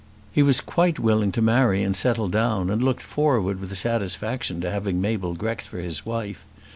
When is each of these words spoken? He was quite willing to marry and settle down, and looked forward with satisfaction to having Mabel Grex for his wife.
He 0.31 0.41
was 0.41 0.61
quite 0.61 0.97
willing 0.97 1.31
to 1.33 1.43
marry 1.43 1.83
and 1.83 1.95
settle 1.95 2.27
down, 2.27 2.71
and 2.71 2.81
looked 2.83 3.03
forward 3.03 3.59
with 3.59 3.77
satisfaction 3.77 4.59
to 4.61 4.71
having 4.71 4.99
Mabel 4.99 5.35
Grex 5.35 5.67
for 5.67 5.77
his 5.77 6.07
wife. 6.07 6.43